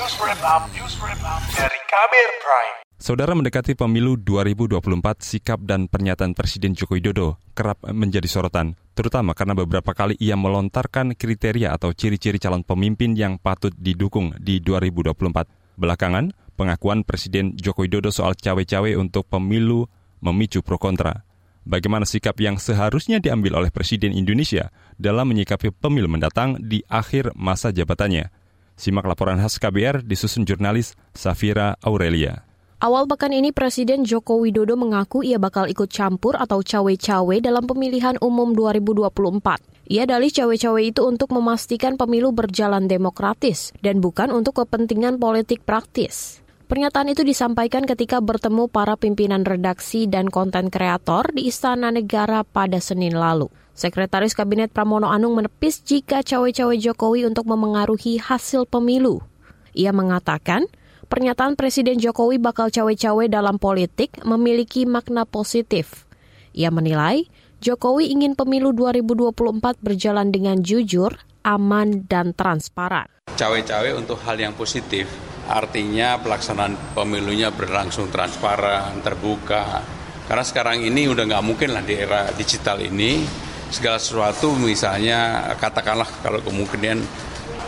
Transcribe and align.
News 0.00 0.16
Wrap 0.16 0.40
Up, 0.40 0.64
News 0.72 0.96
Wrap 0.96 1.20
Up 1.20 1.44
dari 1.52 1.76
Kabir 1.84 2.28
Prime. 2.40 2.88
Saudara 2.96 3.36
mendekati 3.36 3.76
pemilu 3.76 4.16
2024, 4.16 4.96
sikap 5.20 5.60
dan 5.60 5.92
pernyataan 5.92 6.32
Presiden 6.32 6.72
Joko 6.72 6.96
Widodo 6.96 7.36
kerap 7.52 7.84
menjadi 7.84 8.24
sorotan, 8.24 8.80
terutama 8.96 9.36
karena 9.36 9.52
beberapa 9.52 9.92
kali 9.92 10.16
ia 10.16 10.40
melontarkan 10.40 11.12
kriteria 11.12 11.76
atau 11.76 11.92
ciri-ciri 11.92 12.40
calon 12.40 12.64
pemimpin 12.64 13.12
yang 13.12 13.36
patut 13.36 13.76
didukung 13.76 14.32
di 14.40 14.64
2024. 14.64 15.76
Belakangan, 15.76 16.32
pengakuan 16.56 17.04
Presiden 17.04 17.52
Joko 17.60 17.84
Widodo 17.84 18.08
soal 18.08 18.40
cawe-cawe 18.40 18.96
untuk 18.96 19.28
pemilu 19.28 19.84
memicu 20.24 20.64
pro 20.64 20.80
kontra. 20.80 21.28
Bagaimana 21.68 22.08
sikap 22.08 22.40
yang 22.40 22.56
seharusnya 22.56 23.20
diambil 23.20 23.60
oleh 23.60 23.68
Presiden 23.68 24.16
Indonesia 24.16 24.72
dalam 24.96 25.28
menyikapi 25.28 25.76
pemilu 25.76 26.08
mendatang 26.08 26.56
di 26.56 26.80
akhir 26.88 27.36
masa 27.36 27.68
jabatannya? 27.68 28.39
Simak 28.80 29.04
laporan 29.04 29.36
khas 29.36 29.60
KBR 29.60 30.00
disusun 30.08 30.48
jurnalis 30.48 30.96
Safira 31.12 31.76
Aurelia. 31.84 32.48
Awal 32.80 33.04
pekan 33.04 33.28
ini 33.28 33.52
Presiden 33.52 34.08
Joko 34.08 34.40
Widodo 34.40 34.72
mengaku 34.72 35.20
ia 35.20 35.36
bakal 35.36 35.68
ikut 35.68 35.92
campur 35.92 36.32
atau 36.40 36.64
cawe-cawe 36.64 37.36
dalam 37.44 37.68
pemilihan 37.68 38.16
umum 38.24 38.56
2024. 38.56 39.60
Ia 39.84 40.08
dalih 40.08 40.32
cawe-cawe 40.32 40.80
itu 40.80 41.04
untuk 41.04 41.28
memastikan 41.36 42.00
pemilu 42.00 42.32
berjalan 42.32 42.88
demokratis 42.88 43.76
dan 43.84 44.00
bukan 44.00 44.32
untuk 44.32 44.64
kepentingan 44.64 45.20
politik 45.20 45.60
praktis. 45.68 46.40
Pernyataan 46.64 47.12
itu 47.12 47.20
disampaikan 47.20 47.84
ketika 47.84 48.24
bertemu 48.24 48.64
para 48.72 48.96
pimpinan 48.96 49.44
redaksi 49.44 50.08
dan 50.08 50.32
konten 50.32 50.72
kreator 50.72 51.28
di 51.36 51.52
Istana 51.52 51.92
Negara 51.92 52.48
pada 52.48 52.80
Senin 52.80 53.12
lalu. 53.12 53.52
Sekretaris 53.80 54.36
Kabinet 54.36 54.76
Pramono 54.76 55.08
Anung 55.08 55.40
menepis 55.40 55.80
jika 55.80 56.20
cawe-cawe 56.20 56.76
Jokowi 56.76 57.24
untuk 57.24 57.48
memengaruhi 57.48 58.20
hasil 58.20 58.68
pemilu. 58.68 59.24
Ia 59.72 59.88
mengatakan, 59.96 60.68
pernyataan 61.08 61.56
Presiden 61.56 61.96
Jokowi 61.96 62.36
bakal 62.36 62.68
cawe-cawe 62.68 63.24
dalam 63.32 63.56
politik 63.56 64.20
memiliki 64.20 64.84
makna 64.84 65.24
positif. 65.24 66.04
Ia 66.52 66.68
menilai, 66.68 67.24
Jokowi 67.64 68.12
ingin 68.12 68.36
pemilu 68.36 68.76
2024 68.76 69.80
berjalan 69.80 70.28
dengan 70.28 70.60
jujur, 70.60 71.16
aman, 71.40 72.04
dan 72.04 72.36
transparan. 72.36 73.08
Cawe-cawe 73.32 73.96
untuk 73.96 74.20
hal 74.28 74.36
yang 74.44 74.52
positif, 74.52 75.08
artinya 75.48 76.20
pelaksanaan 76.20 76.76
pemilunya 76.92 77.48
berlangsung 77.48 78.12
transparan, 78.12 79.00
terbuka. 79.00 79.80
Karena 80.28 80.44
sekarang 80.44 80.84
ini 80.84 81.08
udah 81.08 81.24
nggak 81.24 81.44
mungkin 81.48 81.72
lah 81.72 81.80
di 81.80 81.96
era 81.96 82.28
digital 82.36 82.76
ini 82.84 83.48
segala 83.70 84.02
sesuatu 84.02 84.52
misalnya 84.58 85.50
katakanlah 85.56 86.06
kalau 86.20 86.42
kemungkinan 86.42 86.98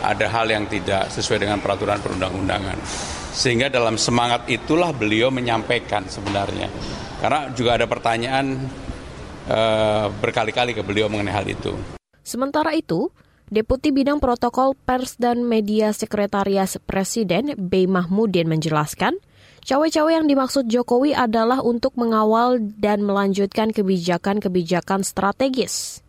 ada 0.03 0.27
hal 0.27 0.50
yang 0.50 0.67
tidak 0.67 1.09
sesuai 1.14 1.47
dengan 1.47 1.62
peraturan 1.62 2.03
perundang-undangan. 2.03 2.77
Sehingga 3.33 3.72
dalam 3.72 3.97
semangat 3.97 4.44
itulah 4.50 4.92
beliau 4.92 5.33
menyampaikan 5.33 6.05
sebenarnya. 6.05 6.69
Karena 7.22 7.48
juga 7.55 7.78
ada 7.78 7.86
pertanyaan 7.86 8.67
uh, 9.48 10.11
berkali-kali 10.11 10.75
ke 10.77 10.83
beliau 10.83 11.06
mengenai 11.09 11.33
hal 11.33 11.47
itu. 11.48 11.72
Sementara 12.20 12.75
itu, 12.75 13.09
Deputi 13.48 13.94
Bidang 13.94 14.19
Protokol 14.19 14.75
Pers 14.75 15.16
dan 15.16 15.47
Media 15.47 15.94
Sekretariat 15.94 16.69
Presiden 16.84 17.55
B. 17.56 17.87
Mahmudin 17.87 18.50
menjelaskan, 18.50 19.16
Cawe-cawe 19.63 20.11
yang 20.11 20.27
dimaksud 20.27 20.67
Jokowi 20.67 21.15
adalah 21.15 21.63
untuk 21.63 21.95
mengawal 21.95 22.59
dan 22.83 23.07
melanjutkan 23.07 23.71
kebijakan-kebijakan 23.71 25.07
strategis. 25.07 26.03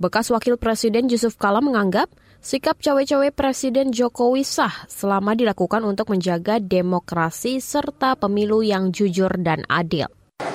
Bekas 0.00 0.32
Wakil 0.32 0.56
Presiden 0.56 1.12
Yusuf 1.12 1.36
Kala 1.36 1.60
menganggap 1.60 2.08
sikap 2.40 2.80
cawe-cawe 2.80 3.28
Presiden 3.28 3.92
Jokowi 3.92 4.40
sah 4.40 4.88
selama 4.88 5.36
dilakukan 5.36 5.84
untuk 5.84 6.16
menjaga 6.16 6.56
demokrasi 6.56 7.60
serta 7.60 8.16
pemilu 8.16 8.64
yang 8.64 8.88
jujur 8.88 9.36
dan 9.36 9.68
adil. 9.68 10.08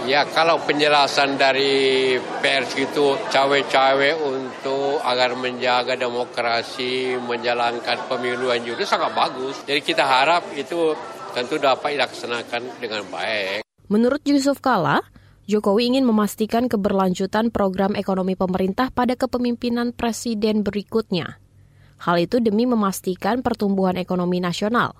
Ya 0.09 0.25
kalau 0.25 0.57
penjelasan 0.65 1.37
dari 1.37 2.17
pers 2.41 2.73
itu 2.73 3.13
cawe-cawe 3.29 4.09
untuk 4.25 4.97
agar 5.05 5.37
menjaga 5.37 5.93
demokrasi, 5.93 7.13
menjalankan 7.21 8.09
pemilu 8.09 8.49
yang 8.49 8.65
jujur 8.65 8.89
sangat 8.89 9.13
bagus. 9.13 9.61
Jadi 9.69 9.85
kita 9.85 10.01
harap 10.01 10.49
itu 10.57 10.97
tentu 11.33 11.61
dapat 11.61 11.95
dilaksanakan 11.97 12.81
dengan 12.81 13.05
baik. 13.09 13.61
Menurut 13.89 14.21
Yusuf 14.25 14.61
Kala, 14.61 15.01
Jokowi 15.49 15.89
ingin 15.89 16.05
memastikan 16.05 16.69
keberlanjutan 16.69 17.49
program 17.49 17.97
ekonomi 17.97 18.37
pemerintah 18.37 18.93
pada 18.93 19.17
kepemimpinan 19.17 19.97
presiden 19.97 20.61
berikutnya. 20.61 21.41
Hal 21.99 22.21
itu 22.21 22.37
demi 22.37 22.69
memastikan 22.69 23.41
pertumbuhan 23.41 23.97
ekonomi 23.97 24.37
nasional. 24.37 24.93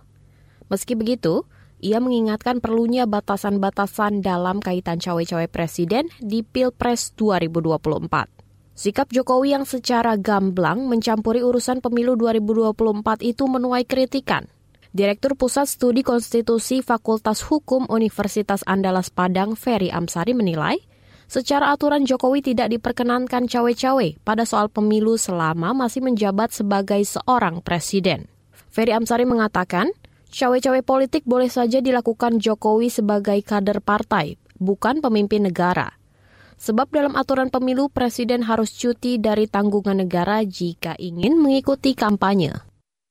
Meski 0.73 0.97
begitu, 0.97 1.45
ia 1.79 2.03
mengingatkan 2.03 2.59
perlunya 2.59 3.07
batasan-batasan 3.07 4.19
dalam 4.19 4.59
kaitan 4.59 4.99
cawe-cawe 4.99 5.47
presiden 5.47 6.11
di 6.19 6.43
Pilpres 6.43 7.15
2024. 7.15 8.75
Sikap 8.75 9.11
Jokowi 9.11 9.55
yang 9.55 9.63
secara 9.63 10.15
gamblang 10.19 10.87
mencampuri 10.87 11.43
urusan 11.43 11.79
pemilu 11.79 12.19
2024 12.19 13.21
itu 13.21 13.43
menuai 13.47 13.83
kritikan. 13.87 14.47
Direktur 14.89 15.37
Pusat 15.37 15.69
Studi 15.69 16.01
Konstitusi 16.01 16.81
Fakultas 16.81 17.45
Hukum 17.45 17.85
Universitas 17.93 18.65
Andalas 18.65 19.13
Padang, 19.13 19.53
Ferry 19.53 19.93
Amsari 19.93 20.33
menilai, 20.33 20.81
secara 21.29 21.69
aturan 21.69 22.09
Jokowi 22.09 22.41
tidak 22.41 22.73
diperkenankan 22.73 23.45
cawe-cawe 23.45 24.07
pada 24.25 24.49
soal 24.49 24.65
pemilu 24.65 25.13
selama 25.13 25.77
masih 25.77 26.01
menjabat 26.01 26.49
sebagai 26.57 27.05
seorang 27.05 27.61
presiden. 27.61 28.25
Ferry 28.73 28.89
Amsari 28.97 29.29
mengatakan, 29.29 29.93
cawe-cawe 30.33 30.81
politik 30.81 31.21
boleh 31.21 31.53
saja 31.53 31.85
dilakukan 31.85 32.41
Jokowi 32.41 32.89
sebagai 32.89 33.37
kader 33.45 33.85
partai, 33.85 34.41
bukan 34.57 35.05
pemimpin 35.05 35.45
negara. 35.45 36.01
Sebab 36.57 36.89
dalam 36.89 37.13
aturan 37.13 37.53
pemilu, 37.53 37.93
presiden 37.93 38.41
harus 38.41 38.73
cuti 38.73 39.21
dari 39.21 39.45
tanggungan 39.45 40.01
negara 40.01 40.41
jika 40.41 40.97
ingin 40.97 41.37
mengikuti 41.37 41.93
kampanye. 41.93 42.68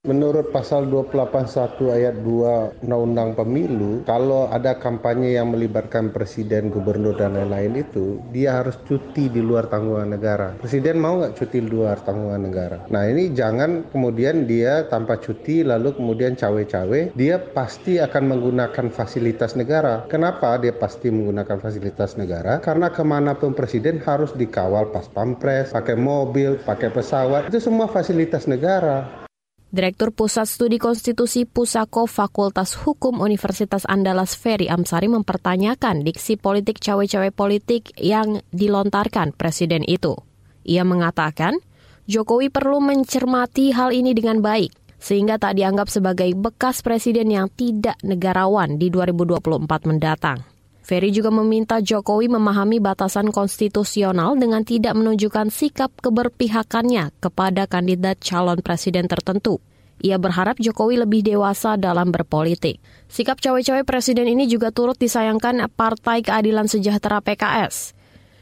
Menurut 0.09 0.57
pasal 0.57 0.89
281 0.89 1.93
ayat 1.93 2.17
2 2.25 2.81
Undang-Undang 2.81 3.37
Pemilu, 3.37 4.09
kalau 4.09 4.49
ada 4.49 4.81
kampanye 4.81 5.37
yang 5.37 5.53
melibatkan 5.53 6.17
presiden, 6.17 6.73
gubernur, 6.73 7.13
dan 7.13 7.37
lain-lain 7.37 7.85
itu, 7.85 8.17
dia 8.33 8.57
harus 8.57 8.81
cuti 8.89 9.29
di 9.29 9.45
luar 9.45 9.69
tanggungan 9.69 10.17
negara. 10.17 10.57
Presiden 10.57 10.97
mau 10.97 11.21
nggak 11.21 11.37
cuti 11.37 11.61
di 11.61 11.69
luar 11.69 12.01
tanggungan 12.01 12.41
negara? 12.41 12.89
Nah 12.89 13.05
ini 13.05 13.37
jangan 13.37 13.85
kemudian 13.93 14.49
dia 14.49 14.89
tanpa 14.89 15.21
cuti 15.21 15.61
lalu 15.61 15.93
kemudian 15.93 16.41
cawe-cawe, 16.41 17.13
dia 17.13 17.37
pasti 17.53 18.01
akan 18.01 18.33
menggunakan 18.33 18.89
fasilitas 18.89 19.61
negara. 19.61 20.09
Kenapa 20.09 20.57
dia 20.57 20.73
pasti 20.73 21.13
menggunakan 21.13 21.61
fasilitas 21.61 22.17
negara? 22.17 22.65
Karena 22.65 22.89
ke 22.89 23.05
mana 23.05 23.37
pun 23.37 23.53
presiden 23.53 24.01
harus 24.09 24.33
dikawal 24.33 24.89
pas 24.89 25.05
pampres, 25.05 25.77
pakai 25.77 26.01
mobil, 26.01 26.57
pakai 26.65 26.89
pesawat, 26.89 27.53
itu 27.53 27.61
semua 27.61 27.85
fasilitas 27.93 28.49
negara. 28.49 29.28
Direktur 29.69 30.17
Pusat 30.17 30.49
Studi 30.49 30.81
Konstitusi 30.81 31.45
Pusako 31.45 32.09
Fakultas 32.09 32.73
Hukum 32.73 33.21
Universitas 33.21 33.85
Andalas 33.85 34.33
Ferry 34.33 34.65
Amsari 34.65 35.13
mempertanyakan 35.13 36.09
diksi 36.09 36.41
politik 36.41 36.81
cawe-cawe 36.81 37.29
politik 37.29 37.93
yang 38.01 38.41
dilontarkan 38.49 39.37
presiden 39.37 39.85
itu. 39.85 40.17
Ia 40.65 40.89
mengatakan, 40.89 41.61
Jokowi 42.09 42.49
perlu 42.49 42.81
mencermati 42.81 43.77
hal 43.77 43.93
ini 43.93 44.17
dengan 44.17 44.41
baik, 44.41 44.73
sehingga 44.97 45.37
tak 45.37 45.61
dianggap 45.61 45.93
sebagai 45.93 46.33
bekas 46.33 46.81
presiden 46.81 47.29
yang 47.29 47.53
tidak 47.53 48.01
negarawan 48.01 48.81
di 48.81 48.89
2024 48.89 49.69
mendatang. 49.85 50.48
Ferry 50.89 51.13
juga 51.13 51.29
meminta 51.29 51.85
Jokowi 51.85 52.33
memahami 52.33 52.81
batasan 52.81 53.29
konstitusional 53.29 54.41
dengan 54.41 54.65
tidak 54.65 54.97
menunjukkan 54.97 55.53
sikap 55.53 55.93
keberpihakannya 56.01 57.13
kepada 57.21 57.69
kandidat 57.69 58.25
calon 58.25 58.65
presiden 58.65 59.05
tertentu. 59.05 59.61
Ia 60.01 60.17
berharap 60.17 60.57
Jokowi 60.57 61.05
lebih 61.05 61.21
dewasa 61.29 61.77
dalam 61.77 62.09
berpolitik. 62.09 62.81
Sikap 63.05 63.37
cawe-cawe 63.37 63.85
presiden 63.85 64.33
ini 64.33 64.49
juga 64.49 64.73
turut 64.73 64.97
disayangkan 64.97 65.69
Partai 65.69 66.25
Keadilan 66.25 66.73
Sejahtera 66.73 67.21
PKS. 67.21 67.93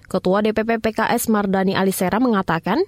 Ketua 0.07 0.39
DPP 0.39 0.79
PKS 0.79 1.27
Mardani 1.27 1.75
Alisera 1.75 2.23
mengatakan, 2.23 2.79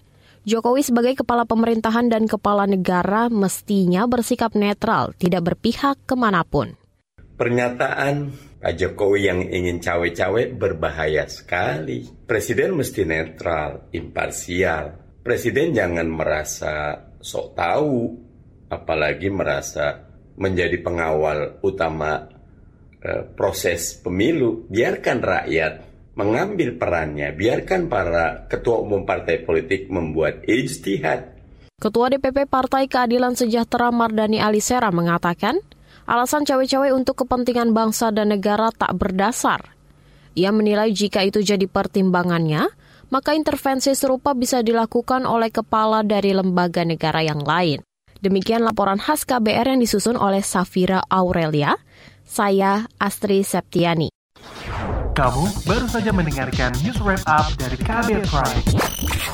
Jokowi 0.46 0.86
sebagai 0.86 1.18
kepala 1.18 1.42
pemerintahan 1.42 2.06
dan 2.06 2.30
kepala 2.30 2.70
negara 2.70 3.26
mestinya 3.26 4.06
bersikap 4.06 4.54
netral, 4.54 5.18
tidak 5.18 5.50
berpihak 5.50 5.98
ke 6.06 6.14
mana 6.14 6.46
pun. 6.46 6.78
Pernyataan 7.34 8.47
Pak 8.58 8.74
Jokowi 8.74 9.30
yang 9.30 9.40
ingin 9.46 9.78
cawe-cawe 9.78 10.50
berbahaya 10.50 11.30
sekali. 11.30 12.02
Presiden 12.26 12.74
mesti 12.74 13.06
netral, 13.06 13.86
imparsial. 13.94 14.98
Presiden 15.22 15.70
jangan 15.70 16.10
merasa 16.10 17.06
sok 17.22 17.54
tahu, 17.54 17.94
apalagi 18.66 19.30
merasa 19.30 20.02
menjadi 20.34 20.74
pengawal 20.82 21.62
utama 21.62 22.26
eh, 22.98 23.22
proses 23.30 23.94
pemilu. 24.02 24.66
Biarkan 24.66 25.18
rakyat 25.22 25.74
mengambil 26.18 26.74
perannya, 26.74 27.30
biarkan 27.30 27.86
para 27.86 28.50
ketua 28.50 28.82
umum 28.82 29.06
partai 29.06 29.38
politik 29.46 29.86
membuat 29.86 30.42
ijtihad. 30.50 31.38
Ketua 31.78 32.10
DPP 32.10 32.50
Partai 32.50 32.90
Keadilan 32.90 33.38
Sejahtera 33.38 33.94
Mardani 33.94 34.42
Alisera 34.42 34.90
mengatakan, 34.90 35.62
alasan 36.08 36.48
cawe-cawe 36.48 36.88
untuk 36.96 37.22
kepentingan 37.22 37.76
bangsa 37.76 38.08
dan 38.08 38.32
negara 38.32 38.72
tak 38.72 38.96
berdasar. 38.96 39.76
Ia 40.32 40.48
menilai 40.48 40.88
jika 40.96 41.20
itu 41.20 41.44
jadi 41.44 41.68
pertimbangannya, 41.68 42.64
maka 43.12 43.36
intervensi 43.36 43.92
serupa 43.92 44.32
bisa 44.32 44.64
dilakukan 44.64 45.28
oleh 45.28 45.52
kepala 45.52 46.00
dari 46.00 46.32
lembaga 46.32 46.80
negara 46.88 47.20
yang 47.20 47.44
lain. 47.44 47.84
Demikian 48.18 48.64
laporan 48.64 48.98
khas 48.98 49.22
KBR 49.28 49.76
yang 49.76 49.80
disusun 49.84 50.18
oleh 50.18 50.42
Safira 50.42 51.04
Aurelia. 51.12 51.76
Saya 52.28 52.88
Astri 52.98 53.44
Septiani. 53.46 54.10
Kamu 55.14 55.44
baru 55.66 55.86
saja 55.90 56.14
mendengarkan 56.14 56.70
news 56.82 56.98
wrap 57.02 57.22
up 57.26 57.50
dari 57.58 57.74
KBR 57.74 58.22
Prime. 58.30 58.62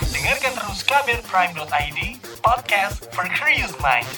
Dengarkan 0.08 0.52
terus 0.56 0.80
kbrprime.id, 0.88 2.00
podcast 2.40 3.04
for 3.12 3.28
curious 3.28 3.72
mind. 3.84 4.08